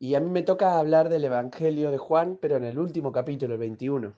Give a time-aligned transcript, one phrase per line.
[0.00, 3.54] Y a mí me toca hablar del Evangelio de Juan, pero en el último capítulo,
[3.54, 4.14] el 21.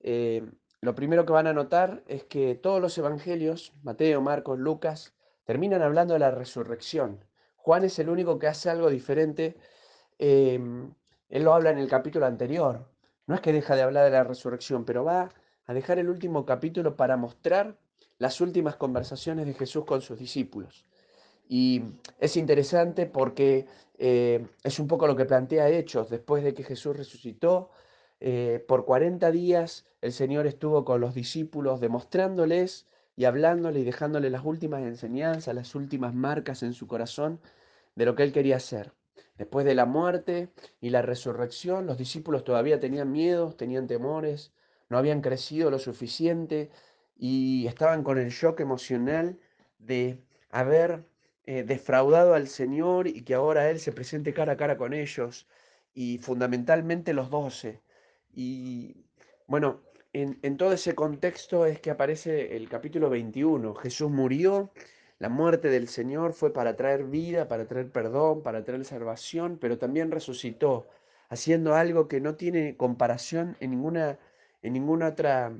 [0.00, 0.48] Eh,
[0.80, 5.12] lo primero que van a notar es que todos los evangelios, Mateo, Marcos, Lucas,
[5.44, 7.24] terminan hablando de la resurrección.
[7.56, 9.56] Juan es el único que hace algo diferente.
[10.18, 10.94] Em,
[11.28, 12.86] él lo habla en el capítulo anterior.
[13.26, 15.30] No es que deja de hablar de la resurrección, pero va
[15.66, 17.76] a dejar el último capítulo para mostrar
[18.18, 20.86] las últimas conversaciones de Jesús con sus discípulos.
[21.52, 21.82] Y
[22.20, 23.66] es interesante porque
[23.98, 27.70] eh, es un poco lo que plantea Hechos, después de que Jesús resucitó,
[28.20, 34.30] eh, por 40 días el Señor estuvo con los discípulos demostrándoles y hablándole y dejándole
[34.30, 37.40] las últimas enseñanzas, las últimas marcas en su corazón
[37.96, 38.92] de lo que él quería hacer.
[39.36, 44.52] Después de la muerte y la resurrección, los discípulos todavía tenían miedos, tenían temores,
[44.88, 46.70] no habían crecido lo suficiente
[47.16, 49.40] y estaban con el shock emocional
[49.80, 51.09] de haber
[51.50, 55.48] eh, defraudado al Señor y que ahora Él se presente cara a cara con ellos
[55.92, 57.82] y fundamentalmente los doce.
[58.32, 59.06] Y
[59.48, 59.80] bueno,
[60.12, 63.74] en, en, todo ese contexto es que aparece el capítulo 21.
[63.74, 64.70] Jesús murió,
[65.18, 69.76] la muerte del Señor fue para traer vida, para traer perdón, para traer salvación, pero
[69.76, 70.86] también resucitó,
[71.30, 74.20] haciendo algo que no tiene comparación en ninguna,
[74.62, 75.52] en ninguna otra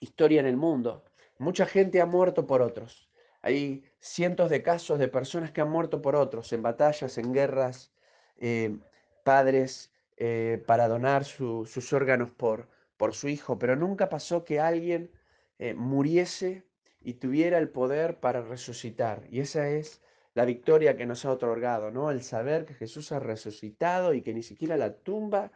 [0.00, 1.04] historia en el mundo.
[1.38, 3.13] Mucha gente ha muerto por otros.
[3.44, 7.92] Hay cientos de casos de personas que han muerto por otros, en batallas, en guerras,
[8.38, 8.78] eh,
[9.22, 15.10] padres eh, para donar sus órganos por, por su hijo, pero nunca pasó que alguien
[15.58, 16.66] eh, muriese
[17.02, 19.26] y tuviera el poder para resucitar.
[19.30, 20.00] Y esa es
[20.32, 22.10] la victoria que nos ha otorgado, ¿no?
[22.10, 25.52] El saber que Jesús ha resucitado y que ni siquiera la tumba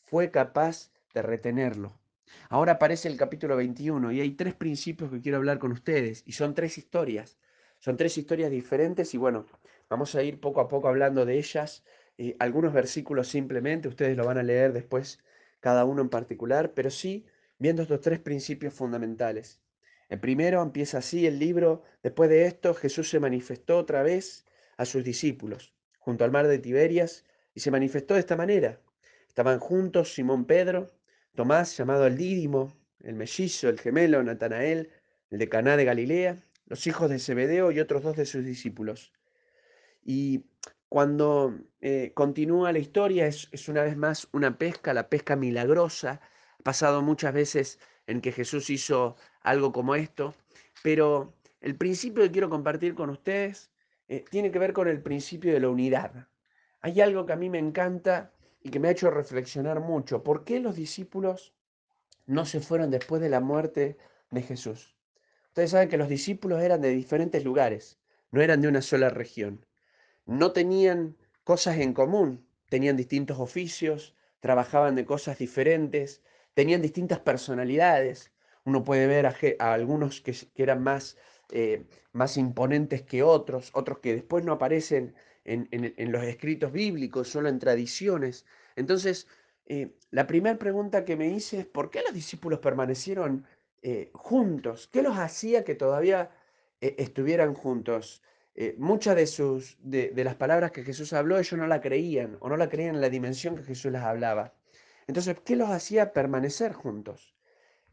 [0.00, 2.01] fue capaz de retenerlo.
[2.48, 6.32] Ahora aparece el capítulo 21 y hay tres principios que quiero hablar con ustedes y
[6.32, 7.38] son tres historias.
[7.78, 9.46] Son tres historias diferentes y bueno,
[9.88, 11.84] vamos a ir poco a poco hablando de ellas.
[12.18, 15.18] Eh, algunos versículos simplemente, ustedes lo van a leer después
[15.60, 17.26] cada uno en particular, pero sí
[17.58, 19.60] viendo estos tres principios fundamentales.
[20.08, 24.84] El primero empieza así el libro, después de esto Jesús se manifestó otra vez a
[24.84, 27.24] sus discípulos junto al mar de Tiberias
[27.54, 28.80] y se manifestó de esta manera.
[29.28, 30.90] Estaban juntos Simón Pedro,
[31.34, 34.90] Tomás, llamado el Dídimo, el mellizo, el gemelo, Natanael,
[35.30, 39.12] el de Caná de Galilea, los hijos de Zebedeo y otros dos de sus discípulos.
[40.04, 40.44] Y
[40.88, 46.20] cuando eh, continúa la historia, es, una vez más una pesca, la pesca milagrosa.
[46.58, 50.34] Ha pasado muchas veces en que Jesús hizo algo como esto,
[50.82, 53.70] pero el principio que quiero compartir con ustedes
[54.08, 56.28] eh, tiene que ver con el principio de la unidad.
[56.82, 60.22] Hay algo que a mí me encanta y que me ha hecho reflexionar mucho.
[60.22, 61.52] ¿Por qué los discípulos
[62.26, 63.96] no se fueron después de la muerte
[64.30, 64.96] de Jesús?
[65.48, 67.98] Ustedes saben que los discípulos eran de diferentes lugares,
[68.30, 69.66] no eran de una sola región.
[70.24, 76.22] No tenían cosas en común, tenían distintos oficios, trabajaban de cosas diferentes,
[76.54, 78.32] tenían distintas personalidades.
[78.64, 81.18] Uno puede ver a, algunos que, eran más,
[81.50, 85.14] eh, más imponentes que otros, otros que después no aparecen
[85.44, 88.46] en, los escritos bíblicos, solo en tradiciones.
[88.76, 89.26] Entonces,
[89.66, 93.46] eh, la primera pregunta que me hice es, ¿por qué los discípulos permanecieron
[93.82, 94.88] eh, juntos?
[94.92, 96.30] ¿Qué los hacía que todavía
[96.80, 98.22] eh, estuvieran juntos?
[98.76, 102.50] muchas de, sus, de, de, las palabras que Jesús habló, ellos no la creían o
[102.50, 104.52] no la creían en la dimensión que Jesús les hablaba.
[105.06, 107.34] Entonces, ¿qué los hacía permanecer juntos?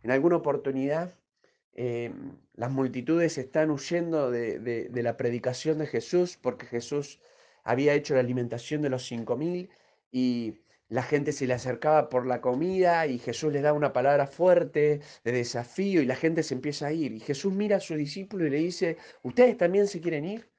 [0.04, 1.16] En alguna oportunidad
[2.56, 7.22] las multitudes están huyendo de, de, la predicación de Jesús porque Jesús
[7.70, 9.70] había hecho la alimentación de los cinco mil
[10.12, 10.56] y
[10.88, 15.02] la gente se le acercaba por la comida y Jesús les da una palabra fuerte
[15.24, 17.12] de desafío y la gente se empieza a ir.
[17.12, 20.50] Y Jesús mira a su discípulo y le dice, ¿ustedes también se quieren ir?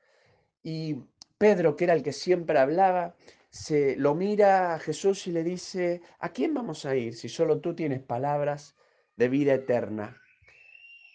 [0.63, 0.99] Y
[1.37, 3.17] Pedro, que era el que siempre hablaba,
[3.51, 7.59] se lo mira a Jesús y le dice, ¿a quién vamos a ir si solo
[7.61, 8.77] tú tienes palabras
[9.17, 10.17] de vida eterna?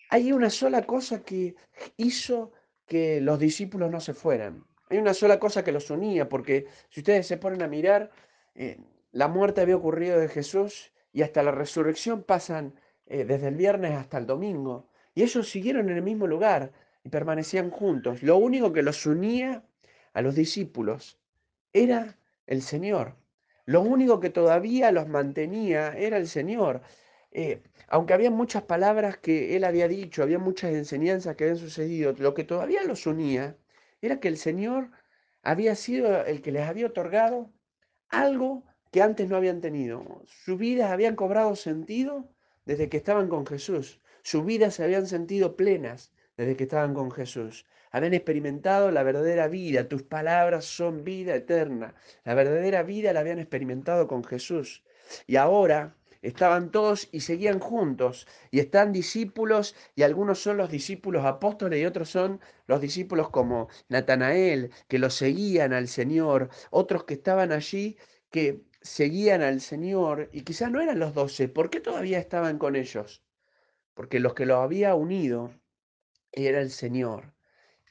[0.10, 1.56] Hay una sola cosa que
[1.96, 2.52] hizo
[2.86, 4.66] que los discípulos no se fueran.
[4.90, 8.12] Hay una sola cosa que los unía, porque si ustedes se ponen a mirar,
[8.54, 8.78] eh,
[9.12, 13.94] la muerte había ocurrido de Jesús y hasta la resurrección pasan eh, desde el viernes
[13.94, 14.90] hasta el domingo.
[15.14, 16.72] Y ellos siguieron en el mismo lugar
[17.04, 18.22] y permanecían juntos.
[18.22, 19.64] Lo único que los unía
[20.14, 21.18] a los discípulos
[21.74, 22.18] era
[22.48, 23.16] el Señor.
[23.66, 26.82] Lo único que todavía los mantenía era el Señor.
[27.32, 32.14] Eh, aunque había muchas palabras que él había dicho, había muchas enseñanzas que habían sucedido,
[32.18, 33.58] lo que todavía los unía
[34.06, 34.92] era que el Señor
[35.42, 37.52] había sido el que les había otorgado
[38.10, 40.24] algo que antes no habían tenido.
[40.26, 42.30] Sus vidas habían cobrado sentido
[42.66, 44.02] desde que estaban con Jesús.
[44.24, 47.66] Sus vidas se habían sentido plenas desde que estaban con Jesús.
[47.92, 51.96] habían experimentado la verdadera vida, tus palabras son vida eterna.
[52.24, 54.84] La verdadera vida la habían experimentado con Jesús.
[55.28, 55.96] Y ahora
[56.28, 61.86] estaban todos y seguían juntos, y están discípulos, y algunos son los discípulos apóstoles y
[61.86, 67.98] otros son los discípulos como Natanael, que los seguían al Señor, otros que estaban allí
[68.32, 72.76] que seguían al Señor, y quizás no eran los doce, ¿por qué todavía estaban con
[72.76, 73.24] ellos?
[73.94, 75.52] Porque los que los había unido
[76.32, 77.34] era el Señor,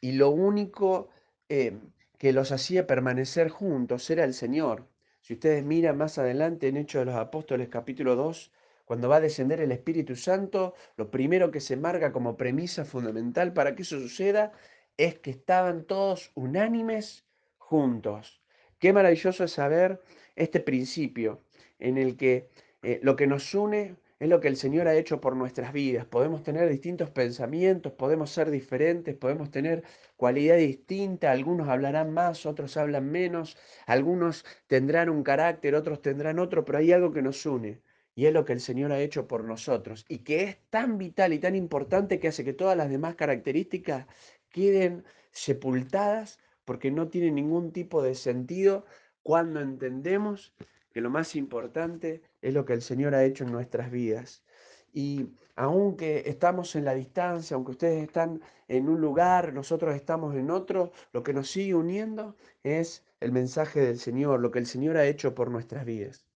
[0.01, 1.09] y lo único
[1.49, 1.79] eh,
[2.19, 4.89] que los hacía permanecer juntos era el Señor.
[5.25, 8.53] Si ustedes miran más adelante en Hechos de los Apóstoles capítulo 2,
[8.85, 13.55] cuando va a descender el Espíritu Santo, lo primero que se marca como premisa fundamental
[13.55, 14.53] para que eso suceda
[14.99, 17.25] es que estaban todos unánimes
[17.57, 18.43] juntos.
[18.79, 20.03] Qué maravilloso es saber
[20.37, 21.41] este principio
[21.79, 22.51] en el que
[22.83, 26.07] eh, lo que nos une es lo que el Señor ha hecho por nuestras vidas.
[26.07, 29.85] Podemos tener distintos pensamientos, podemos ser diferentes, podemos tener
[30.17, 36.65] cualidad distinta, algunos hablarán más, otros hablan menos, algunos tendrán un carácter, otros tendrán otro,
[36.65, 37.83] pero hay algo que nos une.
[38.15, 41.35] Y es lo que el Señor ha hecho por nosotros y que es tan vital
[41.35, 44.07] y tan importante que hace que todas las demás características
[44.49, 48.87] queden sepultadas porque no tienen ningún tipo de sentido
[49.23, 50.55] cuando entendemos
[50.95, 54.45] que lo más importante es lo que el Señor ha hecho en nuestras vidas.
[54.93, 60.51] Y aunque estamos en la distancia, aunque ustedes están en un lugar, nosotros estamos en
[60.51, 64.99] otro, lo que nos sigue uniendo es el mensaje del Señor, lo que el Señor
[64.99, 66.27] ha hecho por nuestras vidas.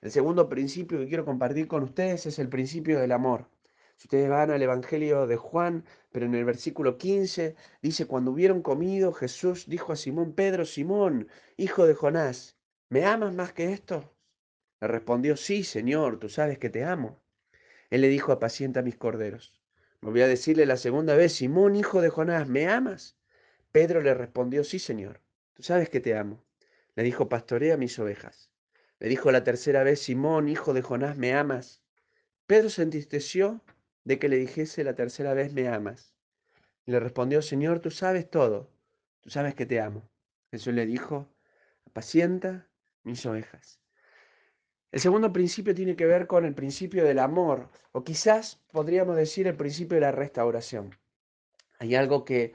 [0.00, 3.48] El segundo principio que quiero compartir con ustedes es el principio del amor.
[3.96, 8.62] Si ustedes van al Evangelio de Juan, pero en el versículo 15 dice, cuando hubieron
[8.62, 12.56] comido, Jesús dijo a Simón Pedro, Simón, hijo de Jonás,
[12.88, 14.12] ¿me amas más que esto?
[14.82, 17.22] Le respondió, sí, Señor, tú sabes que te amo.
[17.90, 19.62] Él le dijo, apacienta mis corderos.
[20.00, 23.16] voy a decirle la segunda vez, Simón, hijo de Jonás, ¿me amas?
[23.70, 25.20] Pedro le respondió, sí, Señor,
[25.54, 26.42] tú sabes que te amo.
[26.96, 28.50] Le dijo, pastorea mis ovejas.
[28.98, 31.80] Le dijo la tercera vez, Simón, hijo de Jonás, ¿me amas?
[32.48, 33.60] Pedro se entristeció
[34.02, 36.12] de que le dijese la tercera vez, ¿me amas?
[36.86, 38.68] Le respondió, Señor, tú sabes todo,
[39.20, 40.10] tú sabes que te amo.
[40.50, 41.28] Jesús le dijo,
[41.86, 42.66] apacienta
[43.04, 43.81] mis ovejas.
[44.92, 49.46] El segundo principio tiene que ver con el principio del amor, o quizás podríamos decir
[49.46, 50.94] el principio de la restauración.
[51.78, 52.52] Hay algo que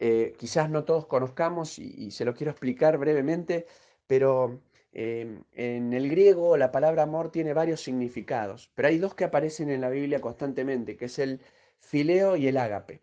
[0.00, 3.66] eh, quizás no todos conozcamos y, se lo quiero explicar brevemente,
[4.08, 4.60] pero
[4.92, 9.70] em, en el griego la palabra amor tiene varios significados, pero hay dos que aparecen
[9.70, 11.40] en la Biblia constantemente, que es el
[11.78, 13.00] fileo y el ágape.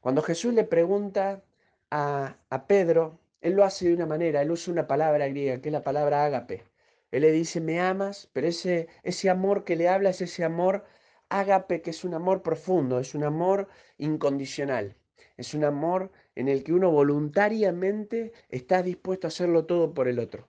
[0.00, 1.42] Cuando Jesús le pregunta
[1.90, 5.70] a, a Pedro, él lo hace de una manera, él usa una palabra griega, que
[5.70, 6.69] es la palabra ágape.
[7.10, 10.84] Él le dice, me amas, pero ese, ese amor que le habla es ese amor
[11.28, 13.68] ágape, que es un amor profundo, es un amor
[13.98, 14.96] incondicional.
[15.36, 20.18] Es un amor en el que uno voluntariamente está dispuesto a hacerlo todo por el
[20.18, 20.48] otro.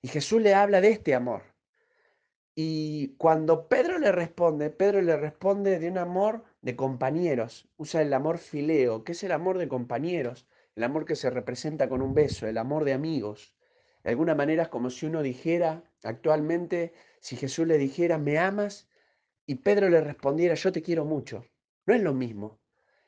[0.00, 1.42] Y Jesús le habla de este amor.
[2.54, 7.68] Y cuando Pedro le responde, Pedro le responde de un amor de compañeros.
[7.76, 11.88] Usa el amor fileo, que es el amor de compañeros, el amor que se representa
[11.88, 13.54] con un beso, el amor de amigos.
[14.02, 18.88] De alguna manera es como si uno dijera actualmente, si Jesús le dijera, ¿me amas?
[19.46, 21.44] Y Pedro le respondiera, yo te quiero mucho.
[21.86, 22.60] No es lo mismo.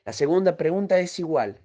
[0.05, 1.61] La segunda pregunta es igual.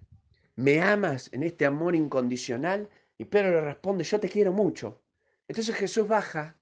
[0.55, 2.88] ¿Me amas en este amor incondicional?
[3.19, 5.02] Y Pedro le responde, yo te quiero mucho.
[5.49, 6.58] Entonces Jesús baja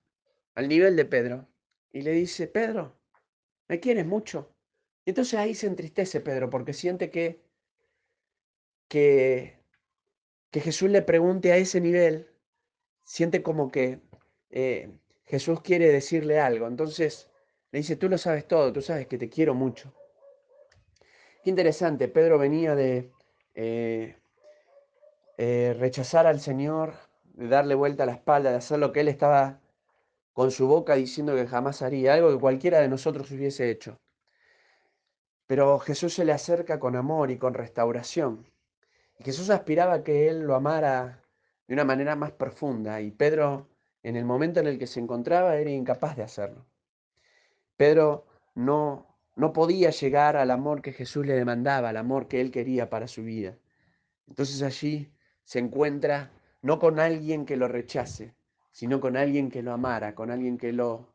[0.55, 1.49] al nivel de Pedro
[1.93, 2.97] y le dice, Pedro,
[3.69, 4.55] ¿me quieres mucho?
[5.05, 7.43] Y entonces ahí se entristece Pedro porque siente que,
[8.89, 9.59] que,
[10.51, 12.35] que Jesús le pregunte a ese nivel
[13.05, 14.01] siente como que
[14.51, 14.91] eh,
[15.25, 16.67] Jesús quiere decirle algo.
[16.67, 17.31] Entonces
[17.71, 19.93] le dice, tú lo sabes todo, tú sabes que te quiero mucho.
[21.43, 23.13] Qué interesante, Pedro venía de
[23.55, 24.17] eh,
[25.37, 29.09] eh, rechazar al Señor, de darle vuelta a la espalda, de hacer lo que él
[29.09, 29.61] estaba
[30.33, 34.01] con su boca diciendo que jamás haría, algo que cualquiera de nosotros hubiese hecho.
[35.47, 38.47] Pero Jesús se le acerca con amor y con restauración.
[39.19, 41.23] Y Jesús aspiraba a que él lo amara
[41.67, 43.69] de una manera más profunda y Pedro
[44.05, 46.65] en el momento en el que se encontraba era incapaz de hacerlo.
[47.77, 52.53] Pedro no, no podía llegar al amor que Jesús le demandaba, al amor que él
[52.53, 53.57] quería para su vida.
[54.29, 55.11] Entonces allí
[55.43, 56.31] se encuentra
[56.63, 58.35] no con alguien que lo rechace,
[58.71, 61.09] sino con alguien que lo amara, con alguien que lo,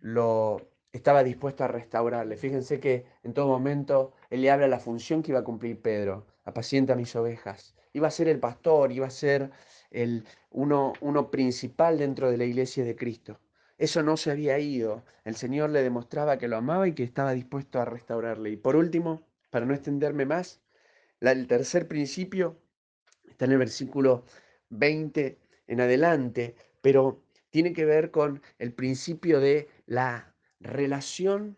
[0.00, 0.60] lo
[0.92, 2.36] estaba dispuesto a restaurarle.
[2.36, 6.26] Fíjense que en todo momento él le habla la función que iba a cumplir Pedro,
[6.44, 7.74] apacienta mis ovejas.
[7.92, 9.50] Iba a ser el pastor, iba a ser
[9.90, 13.40] el, uno, uno principal dentro de la iglesia de Cristo.
[13.78, 15.04] Eso no se había ido.
[15.24, 18.50] El Señor le demostraba que lo amaba y que estaba dispuesto a restaurarle.
[18.50, 20.60] Y por último, para no extenderme más,
[21.20, 22.58] el tercer principio
[23.28, 24.24] está en el versículo
[24.70, 31.56] 20 en adelante, pero tiene que ver con el principio de la relación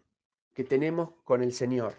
[0.54, 1.94] que tenemos con el Señor.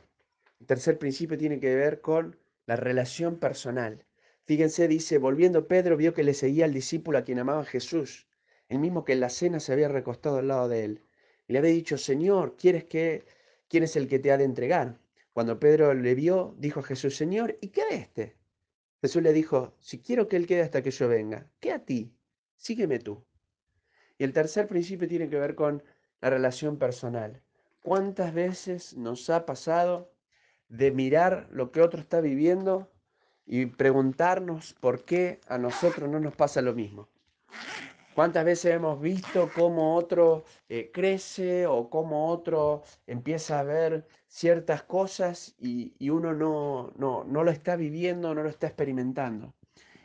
[0.60, 4.06] El tercer principio tiene que ver con la relación personal.
[4.44, 8.28] Fíjense, dice, volviendo Pedro vio que le seguía al discípulo a quien amaba Jesús,
[8.70, 11.04] el mismo que en la cena se había recostado al lado de él.
[11.48, 13.26] Y le había dicho, Señor, ¿quieres que,
[13.70, 15.00] ¿quién es el que te ha de entregar?
[15.32, 18.36] Cuando Pedro le vio, dijo a Jesús, Señor, ¿y qué de este?
[19.02, 22.14] Jesús le dijo, si quiero que él quede hasta que yo venga, ¿qué a ti?
[22.58, 23.24] Sígueme tú.
[24.18, 25.84] Y el tercer principio tiene que ver con
[26.20, 27.42] la relación personal.
[27.82, 30.12] ¿Cuántas veces nos ha pasado
[30.70, 32.90] de mirar lo que otro está viviendo
[33.46, 37.08] y preguntarnos por qué a nosotros no nos pasa lo mismo?
[38.18, 44.82] ¿Cuántas veces hemos visto cómo otro eh, crece o cómo otro empieza a ver ciertas
[44.82, 49.54] cosas y, y uno no, no, no, lo está viviendo, no lo está experimentando?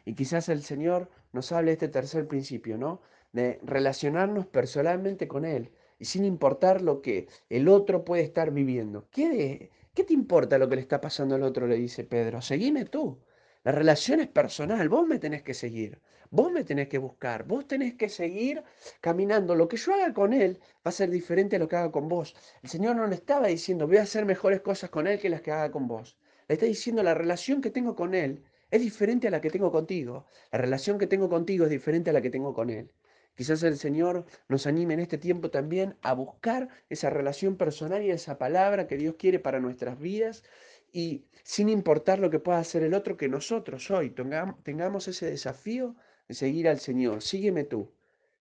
[0.04, 3.00] Y quizás el Señor nos hable de este tercer principio, ¿no?
[3.33, 9.09] De relacionarnos personalmente con Él y sin importar lo que el otro puede estar viviendo.
[9.11, 11.66] ¿Qué, ¿Qué te importa lo que le está pasando al otro?
[11.66, 12.40] Le dice Pedro.
[12.42, 13.22] Seguime tú.
[13.64, 17.66] La relación es personal, vos me tenés que seguir, vos me tenés que buscar, vos
[17.68, 18.64] tenés que seguir
[19.00, 19.54] caminando.
[19.54, 22.08] Lo que yo haga con él va a ser diferente a lo que haga con
[22.08, 22.34] vos.
[22.62, 25.42] El Señor no le estaba diciendo, voy a hacer mejores cosas con él que las
[25.42, 26.18] que haga con vos.
[26.49, 29.70] Le está diciendo, la relación que tengo con él es diferente a la que tengo
[29.70, 30.26] contigo.
[30.50, 32.90] La relación que tengo contigo es diferente a la que tengo con él.
[33.35, 38.11] Quizás el Señor nos anime en este tiempo también a buscar esa relación personal y
[38.11, 40.45] esa palabra que Dios quiere para nuestras vidas
[40.93, 44.15] y sin importar lo que pueda hacer el otro, que nosotros hoy
[44.62, 45.97] tengamos ese desafío
[46.29, 47.23] de seguir al Señor.
[47.23, 47.93] Sígueme tú.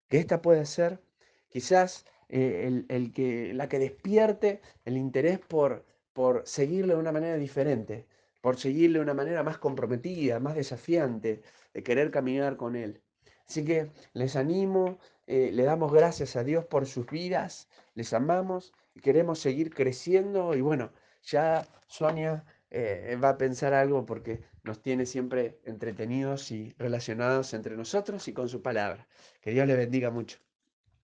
[0.08, 1.00] Que esta puede ser
[1.48, 7.36] quizás eh, el, que, la que despierte el interés por, por seguirle de una manera
[7.36, 8.06] diferente,
[8.42, 13.02] por seguirle de una manera más comprometida, más desafiante, de querer caminar con Él.
[13.52, 18.72] Así que les animo, eh, le damos gracias a Dios por sus vidas, les amamos
[18.94, 20.90] y queremos seguir creciendo y bueno,
[21.22, 27.76] ya Sonia eh, va a pensar algo porque nos tiene siempre entretenidos y relacionados entre
[27.76, 29.06] nosotros y con su palabra.
[29.42, 30.38] Que Dios le bendiga mucho.